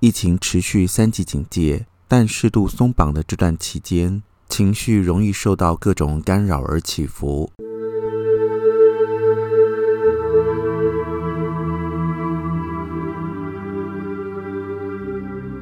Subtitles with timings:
[0.00, 7.50] 疫情持续三级警戒，但适度松绑的这段期间，情绪容易受到各种干扰而起伏。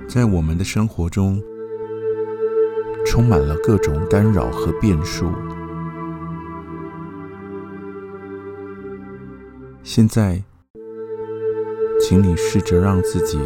[0.07, 1.43] 在我们的生活中，
[3.07, 5.33] 充满了各种干扰和变数。
[9.83, 10.43] 现在，
[12.03, 13.39] 请你试着让自己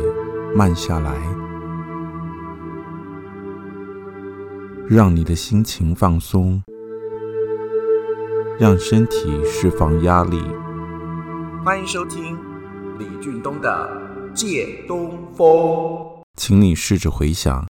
[0.53, 1.14] 慢下来，
[4.89, 6.61] 让你的心情放松，
[8.58, 10.43] 让身体释放压力。
[11.64, 12.36] 欢迎收听
[12.99, 15.46] 李俊东的《借东风》。
[16.36, 17.69] 请你试着回想，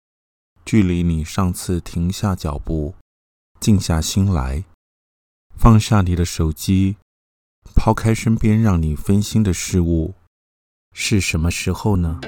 [0.64, 2.96] 距离你上次停下脚步、
[3.60, 4.64] 静下心来、
[5.58, 6.96] 放下你的手机、
[7.76, 10.14] 抛开身边让你分心的事物，
[10.94, 12.22] 是什么时候呢？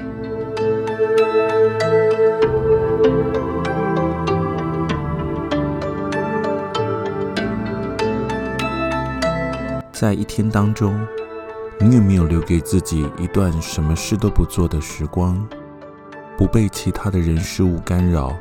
[9.92, 11.00] 在一天当中，
[11.80, 15.48] 你有没有留给自己一段什么事都不做的时光，
[16.36, 18.36] 不被其他的人事物干扰，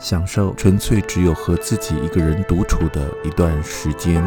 [0.00, 0.52] 享受。
[0.54, 4.20] 纯粹只有和自己一个人独处的一段时间？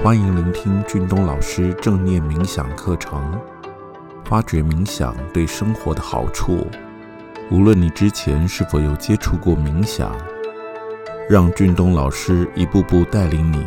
[0.00, 3.36] 欢迎聆听俊东老师正念冥想课程，
[4.24, 6.64] 发掘冥想对生活的好处。
[7.50, 10.16] 无论你之前是否有接触过冥想，
[11.28, 13.66] 让俊东老师一步步带领你。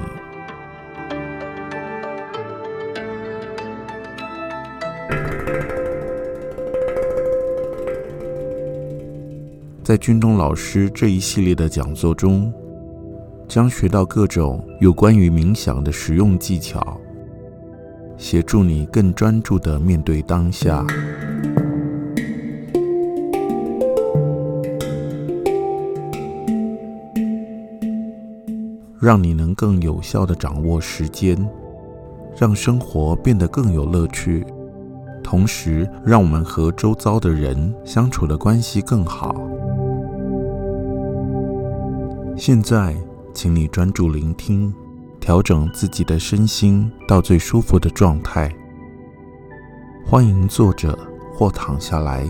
[9.84, 12.52] 在俊东老师这一系列的讲座中，
[13.52, 16.98] 将学到各种有关于冥想的实用技巧，
[18.16, 20.86] 协助你更专注地面对当下，
[28.98, 31.38] 让你能更有效地掌握时间，
[32.38, 34.46] 让生活变得更有乐趣，
[35.22, 39.36] 同时让我们和周遭的人相处的关系更好。
[42.38, 42.96] 现在。
[43.34, 44.74] 请你专注聆听，
[45.20, 48.54] 调整自己的身心到最舒服的状态。
[50.06, 50.98] 欢迎坐着
[51.34, 52.28] 或躺下来，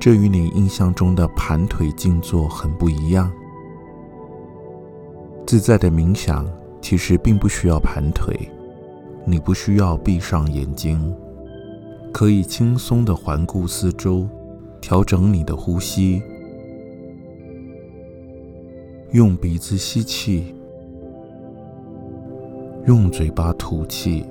[0.00, 3.30] 这与你印象中的盘腿静坐很不一样。
[5.46, 6.46] 自在的冥想
[6.80, 8.50] 其实并不需要盘腿，
[9.24, 11.14] 你不需要闭上眼睛，
[12.12, 14.28] 可以轻松地环顾四周，
[14.80, 16.22] 调整你的呼吸。
[19.14, 20.52] 用鼻子吸气，
[22.88, 24.26] 用嘴巴吐气。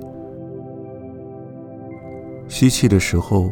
[2.48, 3.50] 吸气的时候，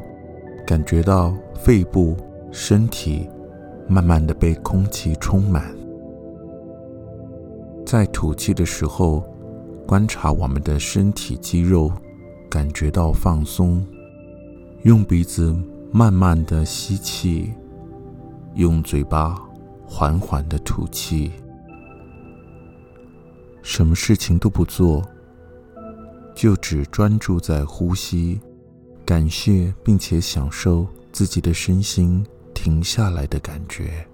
[0.66, 2.14] 感觉到肺部、
[2.50, 3.26] 身体
[3.88, 5.74] 慢慢的被空气充满。
[7.86, 9.24] 在吐气的时候，
[9.86, 11.90] 观察我们的身体肌肉，
[12.50, 13.82] 感觉到放松。
[14.82, 15.56] 用鼻子
[15.90, 17.54] 慢慢的吸气，
[18.54, 19.34] 用嘴巴。
[19.94, 21.30] 缓缓的吐气，
[23.60, 25.06] 什么事情都不做，
[26.34, 28.40] 就只专注在呼吸，
[29.04, 34.04] 感谢并且享受自己的身心停下来的感觉。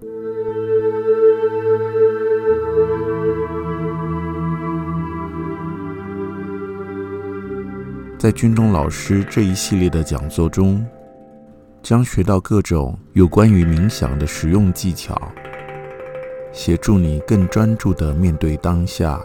[8.19, 10.85] 在军中老师这一系列的讲座中，
[11.81, 15.17] 将学到各种有关于冥想的实用技巧。
[16.51, 19.21] 协助你更专注地面对当下。